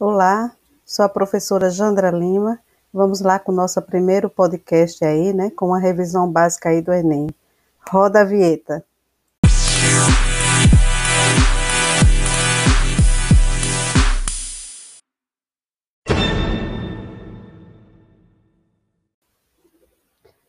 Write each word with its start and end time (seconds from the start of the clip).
Olá, 0.00 0.56
sou 0.86 1.04
a 1.04 1.08
professora 1.08 1.70
Jandra 1.70 2.12
Lima. 2.12 2.60
Vamos 2.94 3.20
lá 3.20 3.36
com 3.36 3.50
o 3.50 3.54
nosso 3.54 3.82
primeiro 3.82 4.30
podcast 4.30 5.04
aí, 5.04 5.32
né, 5.32 5.50
com 5.50 5.74
a 5.74 5.78
revisão 5.80 6.30
básica 6.30 6.68
aí 6.68 6.80
do 6.80 6.92
Enem. 6.92 7.26
Roda 7.90 8.20
a 8.20 8.24
vinheta. 8.24 8.84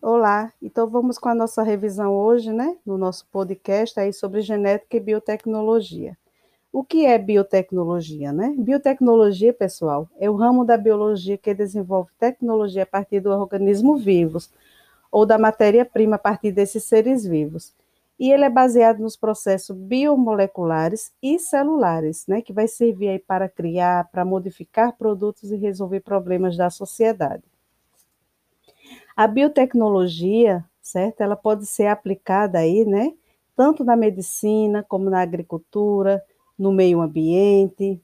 Olá, 0.00 0.50
então 0.62 0.88
vamos 0.88 1.18
com 1.18 1.28
a 1.28 1.34
nossa 1.34 1.62
revisão 1.62 2.14
hoje, 2.14 2.50
né, 2.50 2.78
no 2.86 2.96
nosso 2.96 3.26
podcast 3.30 4.00
aí 4.00 4.10
sobre 4.10 4.40
genética 4.40 4.96
e 4.96 5.00
biotecnologia. 5.00 6.16
O 6.74 6.82
que 6.82 7.06
é 7.06 7.16
biotecnologia, 7.16 8.32
né? 8.32 8.52
Biotecnologia, 8.58 9.54
pessoal, 9.54 10.08
é 10.18 10.28
o 10.28 10.34
ramo 10.34 10.64
da 10.64 10.76
biologia 10.76 11.38
que 11.38 11.54
desenvolve 11.54 12.10
tecnologia 12.18 12.82
a 12.82 12.86
partir 12.86 13.20
do 13.20 13.30
organismo 13.30 13.96
vivos 13.96 14.50
ou 15.08 15.24
da 15.24 15.38
matéria-prima 15.38 16.16
a 16.16 16.18
partir 16.18 16.50
desses 16.50 16.82
seres 16.82 17.24
vivos. 17.24 17.72
E 18.18 18.32
ele 18.32 18.42
é 18.44 18.50
baseado 18.50 18.98
nos 18.98 19.16
processos 19.16 19.76
biomoleculares 19.76 21.12
e 21.22 21.38
celulares, 21.38 22.26
né, 22.26 22.42
que 22.42 22.52
vai 22.52 22.66
servir 22.66 23.08
aí 23.10 23.20
para 23.20 23.48
criar, 23.48 24.10
para 24.10 24.24
modificar 24.24 24.96
produtos 24.96 25.52
e 25.52 25.56
resolver 25.56 26.00
problemas 26.00 26.56
da 26.56 26.70
sociedade. 26.70 27.44
A 29.16 29.28
biotecnologia, 29.28 30.64
certo? 30.82 31.20
Ela 31.20 31.36
pode 31.36 31.66
ser 31.66 31.86
aplicada 31.86 32.58
aí, 32.58 32.84
né, 32.84 33.12
tanto 33.54 33.84
na 33.84 33.94
medicina 33.94 34.84
como 34.88 35.08
na 35.08 35.20
agricultura, 35.20 36.20
no 36.58 36.72
meio 36.72 37.00
ambiente, 37.00 38.00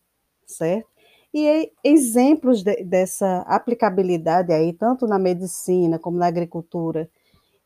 certo? 0.46 0.88
E 1.32 1.70
exemplos 1.84 2.62
de, 2.62 2.82
dessa 2.82 3.42
aplicabilidade 3.42 4.52
aí, 4.52 4.72
tanto 4.72 5.06
na 5.06 5.18
medicina 5.18 5.98
como 5.98 6.18
na 6.18 6.26
agricultura 6.26 7.08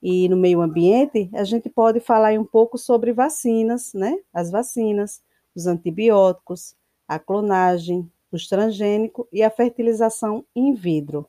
e 0.03 0.29
no 0.29 0.37
meio 0.37 0.61
ambiente, 0.61 1.31
a 1.33 1.45
gente 1.45 1.71
pode 1.71 1.99
falar 1.99 2.39
um 2.39 2.45
pouco 2.45 2.77
sobre 2.77 3.13
vacinas, 3.13 3.95
né? 3.95 4.19
As 4.35 4.51
vacinas, 4.51 5.23
os 5.57 5.67
antibióticos, 5.67 6.77
a 7.09 7.19
clonagem, 7.19 8.11
os 8.31 8.47
transgênicos 8.47 9.27
e 9.33 9.43
a 9.43 9.51
fertilização 9.51 10.45
in 10.55 10.75
vitro, 10.75 11.27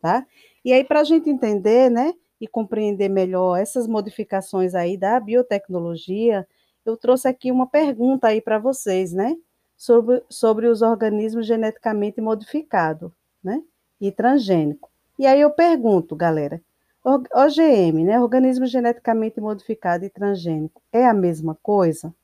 tá? 0.00 0.24
E 0.64 0.72
aí, 0.72 0.84
para 0.84 1.00
a 1.00 1.04
gente 1.04 1.28
entender, 1.28 1.90
né, 1.90 2.14
e 2.40 2.46
compreender 2.46 3.08
melhor 3.08 3.58
essas 3.58 3.86
modificações 3.86 4.74
aí 4.74 4.96
da 4.96 5.18
biotecnologia, 5.18 6.46
eu 6.84 6.96
trouxe 6.96 7.28
aqui 7.28 7.50
uma 7.50 7.66
pergunta 7.66 8.28
aí 8.28 8.40
para 8.40 8.58
vocês, 8.58 9.12
né? 9.12 9.36
Sobre, 9.76 10.22
sobre 10.28 10.66
os 10.68 10.82
organismos 10.82 11.46
geneticamente 11.46 12.20
modificados, 12.20 13.10
né? 13.42 13.62
E 14.00 14.12
transgênico. 14.12 14.90
E 15.18 15.26
aí 15.26 15.40
eu 15.40 15.50
pergunto, 15.50 16.14
galera, 16.16 16.60
OGM, 17.04 18.04
né? 18.04 18.20
Organismo 18.20 18.66
geneticamente 18.66 19.40
modificado 19.40 20.04
e 20.04 20.10
transgênico, 20.10 20.80
é 20.92 21.06
a 21.06 21.14
mesma 21.14 21.56
coisa, 21.62 22.14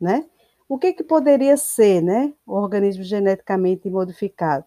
né? 0.00 0.24
O 0.68 0.78
que, 0.78 0.92
que 0.92 1.02
poderia 1.02 1.56
ser, 1.56 2.02
né? 2.02 2.32
O 2.46 2.52
organismo 2.54 3.02
geneticamente 3.02 3.88
modificado? 3.88 4.66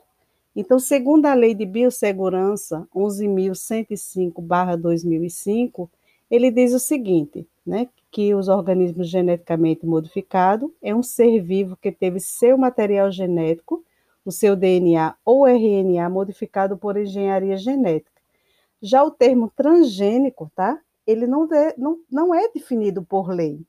Então, 0.55 0.79
segundo 0.79 1.27
a 1.27 1.33
Lei 1.33 1.53
de 1.53 1.65
Biossegurança 1.65 2.87
11.105/2005, 2.93 5.89
ele 6.29 6.51
diz 6.51 6.73
o 6.73 6.79
seguinte, 6.79 7.47
né? 7.65 7.87
Que 8.11 8.35
os 8.35 8.49
organismos 8.49 9.09
geneticamente 9.09 9.85
modificados 9.85 10.69
é 10.81 10.93
um 10.93 11.01
ser 11.01 11.39
vivo 11.41 11.77
que 11.77 11.91
teve 11.91 12.19
seu 12.19 12.57
material 12.57 13.09
genético, 13.09 13.83
o 14.25 14.31
seu 14.31 14.55
DNA 14.55 15.15
ou 15.23 15.47
RNA 15.47 16.09
modificado 16.09 16.77
por 16.77 16.97
engenharia 16.97 17.57
genética. 17.57 18.21
Já 18.81 19.03
o 19.03 19.11
termo 19.11 19.51
transgênico, 19.55 20.51
tá? 20.53 20.79
Ele 21.07 21.25
não 21.25 21.47
é, 21.51 21.73
não, 21.77 21.99
não 22.11 22.35
é 22.35 22.49
definido 22.49 23.01
por 23.01 23.29
lei, 23.29 23.65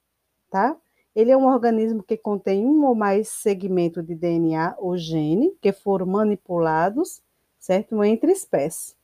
tá? 0.50 0.76
Ele 1.14 1.30
é 1.30 1.36
um 1.36 1.46
organismo 1.46 2.02
que 2.02 2.16
contém 2.16 2.64
um 2.64 2.84
ou 2.84 2.94
mais 2.94 3.28
segmentos 3.28 4.04
de 4.04 4.14
DNA 4.14 4.74
ou 4.78 4.96
gene 4.96 5.56
que 5.60 5.72
foram 5.72 6.06
manipulados, 6.06 7.22
certo? 7.58 8.02
Entre 8.02 8.32
espécies, 8.32 8.96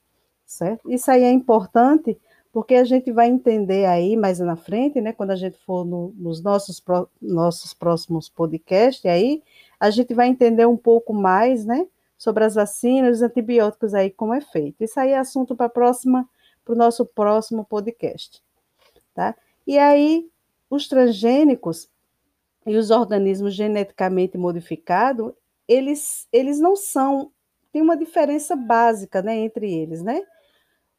certo? 0.44 0.91
Isso 0.91 1.10
aí 1.10 1.22
é 1.22 1.31
importante 1.31 2.19
porque 2.53 2.75
a 2.75 2.84
gente 2.84 3.12
vai 3.12 3.28
entender 3.28 3.84
aí 3.84 4.16
mais 4.16 4.38
na 4.38 4.56
frente, 4.56 5.00
né, 5.00 5.12
quando 5.12 5.31
a 5.31 5.36
gente 5.36 5.59
for 5.59 5.84
no, 5.84 6.14
nos 6.16 6.42
nossos, 6.42 6.81
pro, 6.81 7.09
nossos 7.20 7.75
próximos 7.75 8.28
podcasts, 8.28 9.04
aí 9.04 9.42
a 9.78 9.91
gente 9.91 10.14
vai 10.14 10.28
entender 10.28 10.66
um 10.66 10.76
pouco 10.76 11.12
mais, 11.12 11.64
né, 11.64 11.87
sobre 12.16 12.44
as 12.44 12.54
vacinas, 12.54 13.19
os 13.19 13.22
antibióticos 13.22 13.94
aí, 13.94 14.10
como 14.10 14.34
é 14.34 14.41
feito. 14.41 14.82
Isso 14.82 14.98
aí 14.98 15.10
é 15.10 15.19
assunto 15.19 15.54
para 15.54 15.69
próxima, 15.69 16.28
para 16.64 16.75
o 16.75 16.76
nosso 16.76 17.06
próximo 17.06 17.64
podcast, 17.64 18.42
tá? 19.14 19.37
E 19.66 19.78
aí, 19.78 20.28
os 20.69 20.88
transgênicos 20.88 21.88
e 22.66 22.76
os 22.76 22.91
organismos 22.91 23.54
geneticamente 23.54 24.37
modificados, 24.37 25.32
eles, 25.66 26.26
eles 26.32 26.58
não 26.58 26.75
são, 26.75 27.31
tem 27.72 27.82
uma 27.82 27.97
diferença 27.97 28.56
básica, 28.56 29.22
né, 29.22 29.37
entre 29.37 29.72
eles, 29.72 30.03
né? 30.03 30.22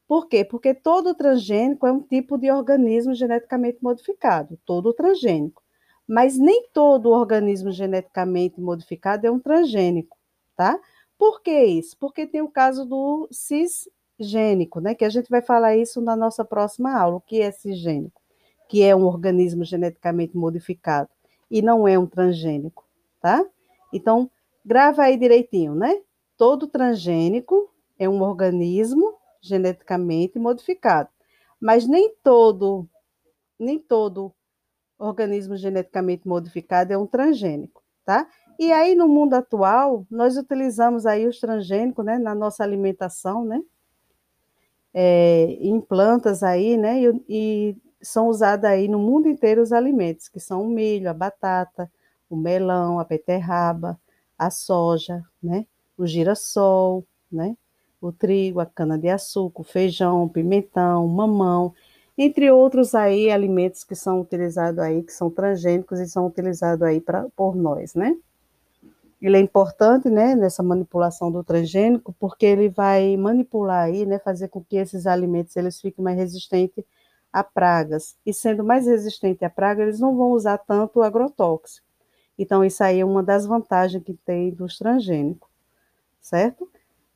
Por 0.09 0.28
quê? 0.28 0.44
Porque 0.44 0.74
todo 0.74 1.14
transgênico 1.14 1.86
é 1.86 1.92
um 1.92 2.02
tipo 2.02 2.36
de 2.36 2.50
organismo 2.50 3.14
geneticamente 3.14 3.78
modificado, 3.80 4.58
todo 4.66 4.92
transgênico. 4.92 5.62
Mas 6.08 6.36
nem 6.36 6.68
todo 6.74 7.12
organismo 7.12 7.72
geneticamente 7.72 8.59
modificado 8.59 9.28
é 9.28 9.30
um 9.30 9.38
transgênico, 9.38 10.18
tá? 10.56 10.80
Por 11.16 11.44
que 11.44 11.64
isso? 11.64 11.96
Porque 12.00 12.25
tem 12.25 12.42
o 12.42 12.50
caso 12.50 12.86
do 12.86 13.30
cisgênico, 13.30 14.80
né? 14.80 14.96
Que 14.96 15.06
a 15.06 15.09
gente 15.09 15.30
vai 15.30 15.44
falar 15.44 15.78
isso 15.78 16.02
na 16.02 16.16
nossa 16.16 16.44
próxima 16.44 16.91
aula. 17.00 17.18
O 17.18 17.22
que 17.22 17.40
é 17.40 17.52
cisgênico? 17.52 18.20
Que 18.68 18.81
é 18.81 18.96
um 18.96 19.06
organismo 19.06 19.64
geneticamente 19.64 20.36
modificado 20.36 21.09
e 21.52 21.62
não 21.62 21.88
é 21.88 22.00
um 22.00 22.08
transgênico, 22.08 22.84
tá? 23.22 23.46
Então, 23.94 24.28
grava 24.66 25.03
aí 25.03 25.18
direitinho, 25.18 25.76
né? 25.76 26.02
Todo 26.36 26.66
transgênico 26.66 27.70
é 28.00 28.09
um 28.09 28.24
organismo 28.24 29.19
geneticamente 29.42 30.40
modificado. 30.40 31.10
Mas 31.60 31.88
nem 31.88 32.14
todo, 32.24 32.88
nem 33.60 33.80
todo 33.80 34.34
organismo 34.98 35.56
geneticamente 35.58 36.28
modificado 36.28 36.94
é 36.94 36.98
um 36.98 37.08
transgênico, 37.08 37.84
tá? 38.06 38.28
E 38.60 38.72
aí 38.72 38.96
no 38.96 39.08
mundo 39.08 39.34
atual, 39.36 40.06
nós 40.12 40.38
utilizamos 40.38 41.06
aí 41.06 41.28
os 41.28 41.40
transgênicos, 41.40 42.06
né, 42.06 42.18
na 42.18 42.36
nossa 42.36 42.64
alimentação, 42.64 43.46
né? 43.46 43.62
É, 44.94 45.46
em 45.62 45.80
plantas 45.80 46.44
aí, 46.44 46.78
né? 46.78 47.02
E, 47.02 47.24
e 47.30 47.78
são 48.02 48.28
usados 48.28 48.66
aí 48.66 48.88
no 48.88 49.00
mundo 49.00 49.28
inteiro 49.30 49.62
os 49.62 49.72
alimentos, 49.72 50.28
que 50.30 50.40
são 50.40 50.64
o 50.64 50.70
milho, 50.70 51.10
a 51.10 51.14
batata, 51.14 51.92
o 52.30 52.36
melão, 52.36 53.00
a 53.00 53.04
beterraba, 53.04 54.00
a 54.38 54.50
soja, 54.50 55.24
né? 55.42 55.66
O 55.98 56.06
girassol, 56.08 57.06
né? 57.32 57.56
O 58.02 58.12
trigo, 58.12 58.60
a 58.60 58.66
cana-de-açúcar, 58.66 59.62
o 59.62 59.64
feijão, 59.64 60.24
o 60.24 60.30
pimentão, 60.30 61.06
o 61.06 61.10
mamão, 61.10 61.74
entre 62.18 62.52
outros 62.52 62.94
aí 62.96 63.32
alimentos 63.32 63.84
que 63.84 63.96
são 63.96 64.22
utilizados 64.22 64.80
aí, 64.80 65.04
que 65.04 65.14
são 65.14 65.30
transgênicos 65.30 66.00
e 66.00 66.08
são 66.08 66.28
utilizados 66.28 66.82
aí 66.84 67.00
pra, 67.00 67.28
por 67.36 67.56
nós, 67.56 67.94
né? 67.96 68.16
Ele 69.22 69.36
é 69.36 69.40
importante, 69.40 70.09
né, 70.09 70.34
nessa 70.34 70.64
manipulação 70.64 71.30
do 71.32 71.44
transgênico, 71.44 72.16
porque 72.20 72.46
ele 72.46 72.70
vai 72.70 73.18
manipular 73.18 73.85
aí, 73.85 74.06
né, 74.06 74.18
fazer 74.18 74.47
com 74.47 74.64
que 74.64 74.78
esses 74.78 75.06
alimentos 75.06 75.56
eles 75.58 75.79
fiquem 75.79 76.03
mais 76.03 76.18
resistentes 76.18 76.85
a 77.32 77.44
pragas. 77.44 78.16
E 78.26 78.34
sendo 78.34 78.64
mais 78.64 78.88
resistente 78.88 79.44
a 79.44 79.50
praga, 79.50 79.84
eles 79.84 80.00
não 80.00 80.16
vão 80.16 80.32
usar 80.32 80.58
tanto 80.58 81.02
agrotóxico. 81.02 81.85
Então, 82.38 82.64
isso 82.64 82.82
aí 82.82 83.02
é 83.02 83.06
uma 83.06 83.22
das 83.22 83.46
vantagens 83.46 84.02
que 84.03 84.14
tem 84.14 84.52
dos 84.52 84.78
transgênicos, 84.78 85.50
certo? 86.22 86.70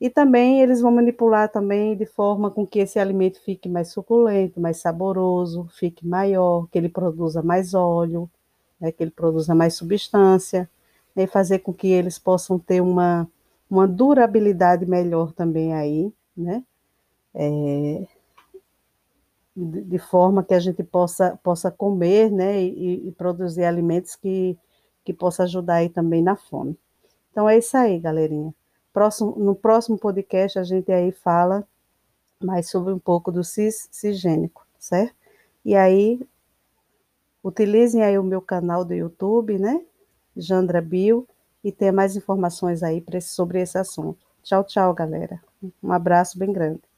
E 0.04 0.10
também 0.10 0.60
eles 0.60 0.82
vão 0.82 0.92
manipular 0.92 1.50
também 1.50 1.96
de 1.96 2.04
forma 2.04 2.50
com 2.50 2.66
que 2.66 2.78
esse 2.78 2.98
alimento 2.98 3.40
fique 3.40 3.70
mais 3.70 3.88
suculento, 3.88 4.60
mais 4.60 4.76
saboroso, 4.76 5.66
fique 5.70 6.06
maior, 6.06 6.68
que 6.70 6.76
ele 6.76 6.90
produza 6.90 7.42
mais 7.42 7.72
óleo, 7.72 8.30
né, 8.78 8.92
que 8.92 9.02
ele 9.02 9.10
produza 9.10 9.54
mais 9.54 9.72
substância, 9.72 10.68
né, 11.16 11.22
e 11.22 11.26
fazer 11.26 11.60
com 11.60 11.72
que 11.72 11.88
eles 11.88 12.18
possam 12.18 12.58
ter 12.58 12.82
uma, 12.82 13.26
uma 13.70 13.88
durabilidade 13.88 14.84
melhor 14.84 15.32
também 15.32 15.72
aí, 15.72 16.12
né? 16.36 16.62
É, 17.34 18.06
de, 19.56 19.80
de, 19.84 19.98
forma 19.98 20.44
que 20.44 20.52
a 20.52 20.60
gente 20.60 20.84
possa, 20.84 21.38
possa 21.42 21.70
comer, 21.70 22.30
né, 22.30 22.62
e, 22.62 23.08
e 23.08 23.12
produzir 23.12 23.64
alimentos 23.64 24.16
que, 24.16 24.58
que 25.02 25.14
possa 25.14 25.44
ajudar 25.44 25.76
aí 25.76 25.88
também 25.88 26.22
na 26.22 26.36
fome. 26.36 26.76
Então 27.30 27.48
é 27.48 27.56
isso 27.56 27.74
aí, 27.74 27.98
galerinha. 27.98 28.54
Próximo, 28.94 29.34
no 29.36 29.56
próximo 29.56 29.98
podcast 29.98 30.56
a 30.56 30.62
gente 30.62 30.92
aí 30.92 31.10
fala 31.10 31.66
mais 32.40 32.70
sobre 32.70 32.92
um 32.92 32.98
pouco 32.98 33.32
do 33.32 33.42
cis, 33.42 33.88
cisgênico, 33.90 34.64
certo? 34.78 35.16
E 35.64 35.74
aí, 35.74 36.20
utilizem 37.42 38.04
aí 38.04 38.16
o 38.16 38.22
meu 38.22 38.40
canal 38.40 38.84
do 38.84 38.94
YouTube, 38.94 39.58
né? 39.58 39.84
Jandra 40.36 40.80
Bio, 40.80 41.26
e 41.64 41.72
tenha 41.72 41.92
mais 41.92 42.14
informações 42.14 42.84
aí 42.84 43.04
sobre 43.20 43.60
esse 43.60 43.76
assunto. 43.76 44.24
Tchau, 44.44 44.62
tchau, 44.62 44.94
galera. 44.94 45.42
Um 45.82 45.92
abraço 45.92 46.38
bem 46.38 46.52
grande. 46.52 46.93